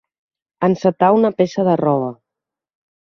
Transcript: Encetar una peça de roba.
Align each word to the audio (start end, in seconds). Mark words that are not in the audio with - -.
Encetar 0.67 1.09
una 1.17 1.31
peça 1.41 1.65
de 1.67 1.75
roba. 1.83 2.09